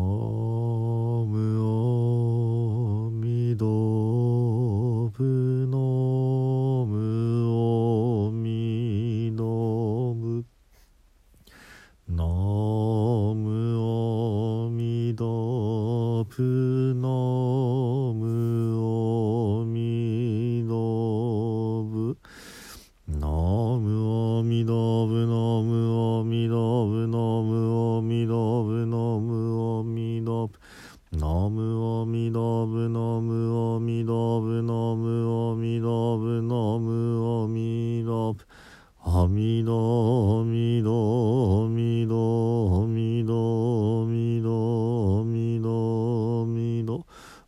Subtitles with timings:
[38.99, 47.05] あみどみどみどみどみどみどみど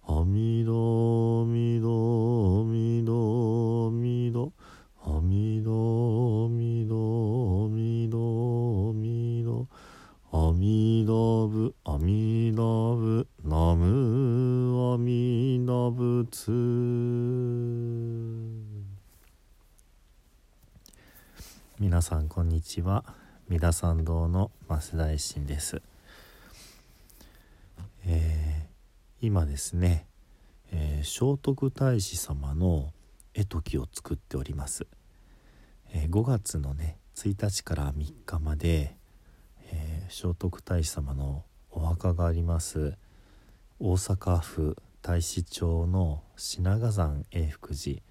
[0.07, 4.53] あみどみどみどみど
[5.03, 9.67] あみどみどみどみど
[10.31, 16.51] あみどぶあみだぶなむあみどぶつ
[21.81, 23.05] 皆さんこんにちは。
[23.47, 25.81] 三田参道の増田一心です、
[28.05, 30.05] えー、今ですね、
[30.73, 32.91] えー、聖徳太子様の
[33.33, 34.87] 絵解きを作っております、
[35.93, 38.97] えー、5月のね1日から3日まで、
[39.71, 42.97] え聖徳太子様のお墓があります。
[43.79, 48.01] 大阪府太子町の品賀山永福寺。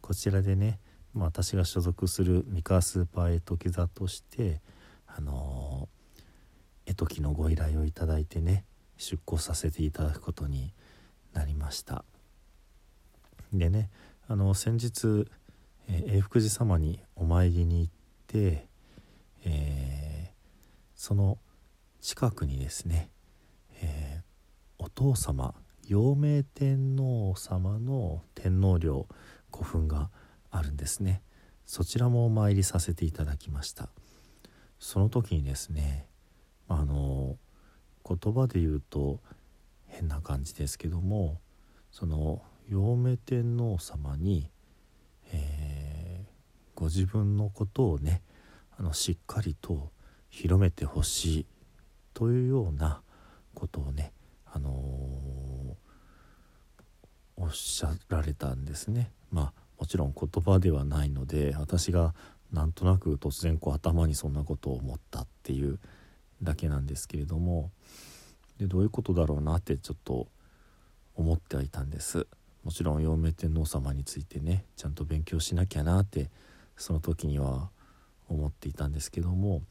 [0.00, 0.80] こちらでね
[1.14, 4.60] まあ、私が所属する三河スーパー絵解き座として
[5.06, 5.88] あの
[6.86, 8.64] 絵解きのご依頼をいただいてね
[8.96, 10.72] 出向させていただくことに
[11.32, 12.04] なりました。
[13.52, 13.90] でね
[14.28, 15.26] あの先日、
[15.88, 17.92] え、永福寺様にお参りに行っ
[18.26, 18.66] て、
[19.44, 20.34] えー、
[20.94, 21.38] その
[22.00, 23.10] 近くにですね、
[23.82, 25.54] えー、お父様
[25.86, 29.06] 陽明天皇様の天皇陵
[29.52, 30.21] 古墳があ
[30.52, 31.22] あるんですね
[31.66, 33.88] そちらもお参りさせていただきました
[34.78, 36.06] その時にですね
[36.68, 37.36] あの
[38.06, 39.20] 言葉で言うと
[39.86, 41.40] 変な感じですけども
[41.90, 44.50] その陽明天皇様に、
[45.32, 48.22] えー、ご自分のことをね
[48.78, 49.90] あのしっかりと
[50.30, 51.46] 広めてほしい
[52.14, 53.02] というような
[53.54, 54.12] ことをね、
[54.46, 54.72] あのー、
[57.36, 59.12] おっしゃられたんですね。
[59.30, 62.14] まあもちろん言葉ではないので私が
[62.52, 65.80] なんとなく突然こう頭にそんなことを思ったっていう
[66.40, 67.72] だけなんですけれども
[68.60, 70.28] でどういうことだろうなってちょっと
[71.16, 72.28] 思ってはいたんです。
[72.62, 76.30] もちろん陽明天皇様についてねちゃんと勉強しなきゃなって
[76.76, 77.68] その時には
[78.28, 79.62] 思っていたんですけども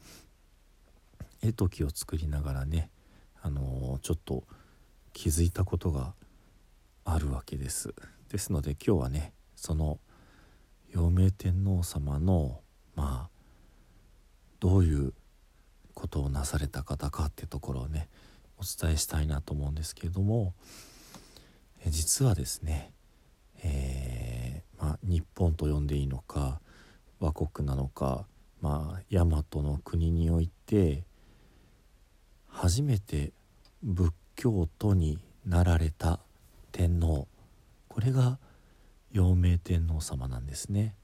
[1.42, 2.90] 絵解きを作りながらね
[3.40, 4.44] あの、ちょっと
[5.14, 6.12] 気づいたことが
[7.06, 7.94] あるわけです。
[8.28, 10.00] ですので今日はねその
[10.90, 12.58] 陽明天皇様の
[12.96, 13.30] まあ
[14.58, 15.14] どういう
[15.94, 18.08] ことをなされた方かっていうところをね
[18.58, 20.52] お伝えしたいなと思うんですけれども
[21.86, 22.90] え実はですね、
[23.62, 26.60] えー、まあ、日本と呼んでいいのか
[27.20, 28.26] 倭国なのか、
[28.60, 31.04] まあ、大和の国において
[32.48, 33.30] 初めて
[33.84, 36.18] 仏教徒になられた
[36.72, 37.28] 天皇
[37.86, 38.38] これが
[39.12, 40.94] 陽明天皇様なんですね。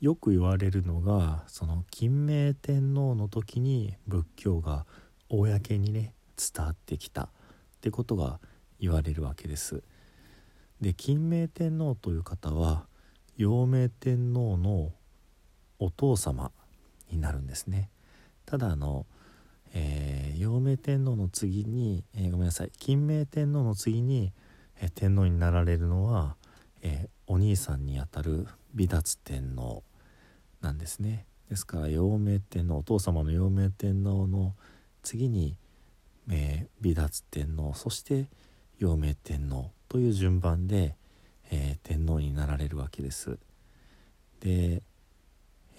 [0.00, 4.86] よく言われるのがその金明天皇の時に仏教が
[5.28, 7.28] 公にね伝わってきたっ
[7.80, 8.40] てことが
[8.80, 9.82] 言われるわけです。
[10.80, 12.86] で金明天皇という方は
[13.36, 14.92] 陽明天皇の
[15.78, 16.50] お父様
[17.10, 17.90] になるんですね。
[18.46, 19.06] ただあの、
[19.74, 24.32] えー、陽明天皇の次に、えー、ごめんなさい金明天皇の次に
[24.80, 26.36] え天皇になられるのは、
[26.82, 29.84] えお兄さんにあたる美達天皇
[30.60, 34.54] なんですねですから陽明天皇お父様の陽明天皇の
[35.02, 35.56] 次に、
[36.30, 38.26] えー、美達天皇そして
[38.78, 40.94] 陽明天皇という順番で、
[41.50, 43.38] えー、天皇になられるわけです。
[44.40, 44.82] で、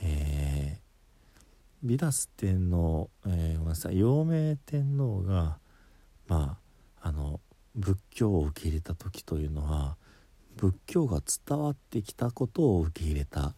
[0.02, 5.58] えー、ビダス天皇、えー、ごめんなさい陽明天皇が
[6.28, 6.58] ま
[7.02, 7.40] ああの
[7.76, 9.98] 仏教を受け入れた時というのは
[10.58, 13.56] 仏教が伝わってきたことを受け入れた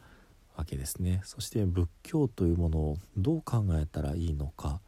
[0.55, 4.79] わけですねそして仏教というものをどう考えたらいいのか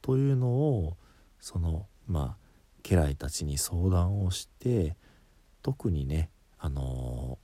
[0.00, 0.96] というのを
[1.40, 2.46] そのまあ
[2.82, 4.96] 家来たちに相談をして
[5.62, 7.38] 特にねあの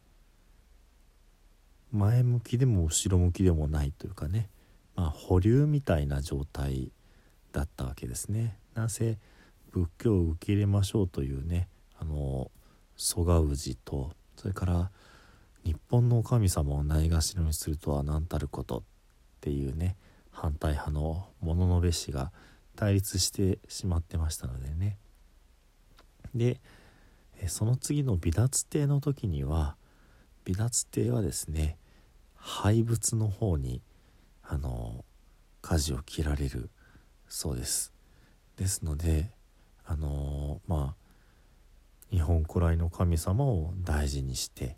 [1.93, 4.49] ー、前向きでも後ろ向きでもないというかね、
[4.94, 6.93] まあ、保留みたいな状態
[7.53, 8.56] だったわけですね。
[8.75, 9.19] なぜ
[9.72, 12.50] 仏教を受け入れましょうというねあの
[12.96, 14.90] 蘇我氏とそれから
[15.64, 18.82] 日本の神様をないがしろにするとは何たることっ
[19.40, 19.96] ていうね
[20.30, 22.32] 反対派の物のべしが
[22.76, 24.98] 対立してしまってましたのでね。
[26.34, 26.60] で
[27.48, 29.76] その次の離脱帝の時には
[30.46, 31.76] 離脱帝はですね
[32.36, 33.82] 廃仏の方に
[34.42, 35.04] あの
[35.60, 36.70] 舵を切られる
[37.28, 37.92] そうです。
[38.56, 39.30] ですので
[39.84, 41.02] あのまあ
[42.11, 44.75] 日本古来の神様を大事にしてっ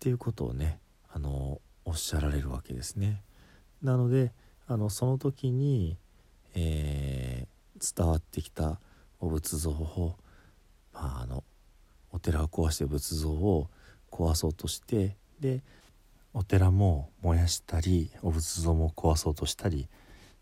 [0.00, 0.80] ていうことをね
[1.12, 3.22] あのおっしゃられるわけですね。
[3.82, 4.32] なので
[4.66, 5.96] あのその時に、
[6.54, 8.80] えー、伝わってきた
[9.20, 10.16] お仏像を、
[10.92, 11.44] まあ、あの
[12.12, 13.68] お寺を壊して仏像を
[14.10, 15.62] 壊そうとしてで
[16.32, 19.88] お寺も燃やしたりお仏像も壊そうとしたり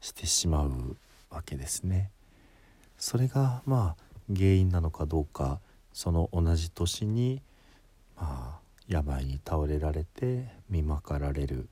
[0.01, 0.97] してしまう
[1.31, 2.11] わけですね。
[2.99, 5.61] それがまあ原因なのかどうか
[5.93, 7.41] その同じ年に
[8.17, 11.69] まあ病に倒れられて見まかられる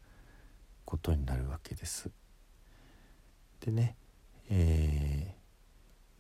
[0.84, 2.11] ことになるわけです。
[3.61, 3.96] でね、
[4.49, 5.34] え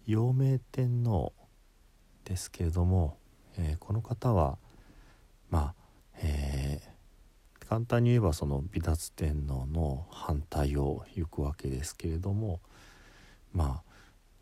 [0.06, 1.32] ー、陽明天皇
[2.24, 3.18] ですけれども、
[3.56, 4.58] えー、この方は
[5.50, 5.74] まあ、
[6.22, 12.60] えー、簡単に言えばその美脱天皇の反対を行くわけですけれども
[13.52, 13.85] まあ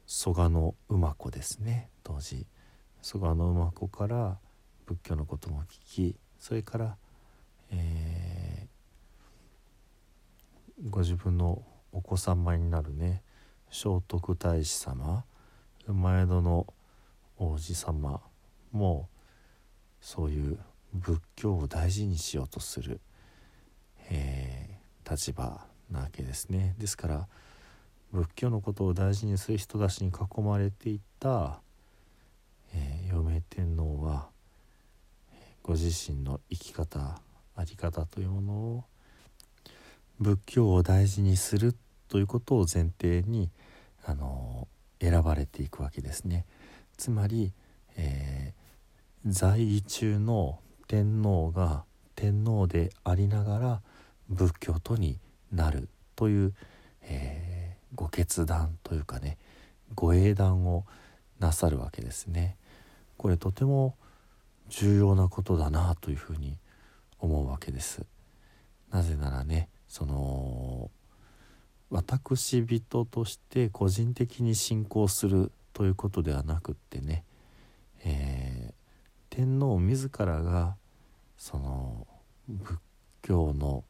[0.06, 2.46] 蘇我の馬子ですね当時
[3.02, 4.38] 蘇我の馬子から
[4.86, 6.96] 仏教のことも聞きそれから、
[7.70, 11.62] えー、ご自分の
[11.92, 13.22] お子様になるね
[13.70, 15.24] 聖徳太子様
[15.86, 16.66] 前戸の
[17.38, 18.20] 王子様
[18.72, 19.08] も
[20.00, 20.58] そういう
[20.92, 23.00] 仏教を大事にしようとする、
[24.10, 26.74] えー、立場なわけですね。
[26.78, 27.28] ですから
[28.14, 31.58] 仏教のことを大事にする人たちに囲まれていた、
[32.72, 34.28] えー、陽明天皇は
[35.64, 37.18] ご自身の生き方
[37.56, 38.84] あり方というものを
[40.20, 41.74] 仏教を大事にする
[42.08, 43.50] ということを前提に
[44.04, 44.68] あの
[45.00, 46.46] 選ばれていくわけですね。
[46.96, 47.52] つまり、
[47.96, 51.82] えー、在位中の天皇が
[52.14, 53.82] 天皇でありながら
[54.28, 55.18] 仏教徒に
[55.50, 56.54] なるという、
[57.02, 57.53] えー
[57.94, 59.38] ご決断というかね
[59.94, 60.84] ご英断を
[61.38, 62.56] なさるわけですね。
[63.16, 63.96] これとても
[64.68, 66.56] 重要なことだなというふうに
[67.18, 68.04] 思うわけです。
[68.90, 70.90] なぜならねその
[71.90, 77.24] 私人として個人的に信仰するということではなくってね、
[78.04, 80.76] えー、天皇自らが
[81.36, 82.06] その
[82.48, 82.78] 仏
[83.22, 83.84] 教の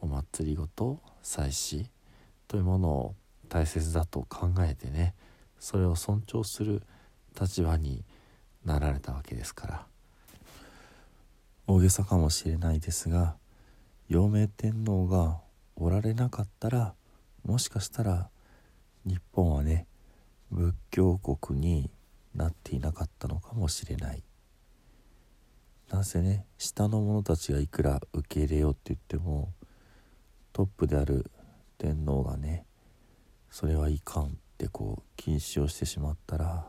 [0.00, 1.86] お祭りごと祭祀
[2.48, 3.14] というものを
[3.52, 5.14] 大切だと考えてね
[5.60, 6.82] それを尊重する
[7.38, 8.02] 立場に
[8.64, 9.86] なられたわけですから。
[11.66, 13.36] 大げさかもしれないですが
[14.08, 15.38] 陽明天皇が
[15.76, 16.94] おられなかったら
[17.44, 18.30] もしかしたら
[19.04, 19.86] 日本はね
[20.50, 21.90] 仏教国に
[22.34, 24.22] なっていなかったのかもしれない。
[25.90, 29.52] なぜね下の者たちがいくら受け入れようって言っても
[30.54, 31.30] トップである
[31.76, 32.64] 天皇がね
[33.52, 36.66] それはいかんってこう禁止をしてしまったら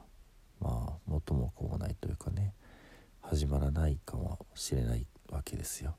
[0.60, 2.54] まあ元も子もないというかね
[3.22, 5.96] 始まらないかもしれないわけですよ。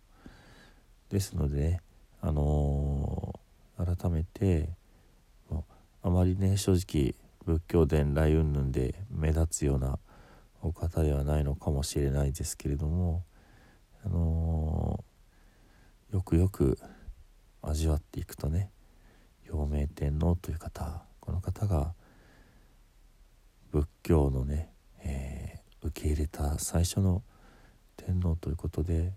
[1.08, 1.80] ですので、ね、
[2.20, 4.68] あのー、改めて
[6.02, 7.14] あまりね正直
[7.46, 9.98] 仏教伝来云々で目立つような
[10.60, 13.24] お方ではないのかもしれないですけれども、
[14.04, 16.78] あのー、よくよく
[17.62, 18.70] 味わっていくとね
[19.46, 21.94] 陽明天皇という方この方が
[23.70, 24.70] 仏教のね、
[25.02, 27.22] えー、受け入れた最初の
[27.96, 29.12] 天皇ということで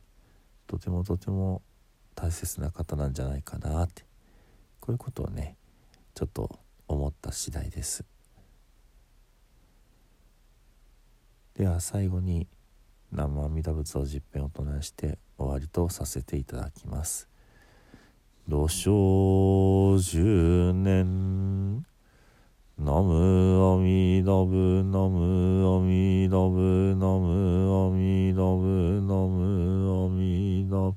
[0.65, 1.61] とてもとても
[2.15, 4.03] 大切な方なんじゃないかなって
[4.79, 5.55] こういうことをね
[6.15, 8.03] ちょっと思った次第です。
[11.55, 12.47] では最後に
[13.11, 17.27] 南無阿弥陀仏を実編を唱えして終わりとさせていただきます。
[18.49, 21.83] 土生十年
[22.79, 30.95] ナムアミダブナムアミダブナムアミダブナムアミダブ。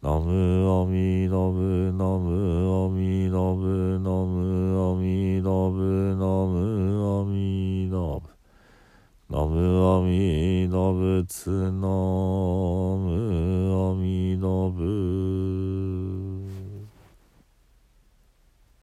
[0.00, 6.54] ナムアミダブナムアミダブナムアミダブナム
[7.20, 8.22] アミダブ。
[9.28, 9.58] ナム
[9.96, 13.08] アミダブツナム
[13.90, 15.09] アミダブ